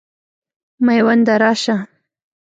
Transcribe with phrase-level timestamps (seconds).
[0.85, 1.75] مېونده راسه.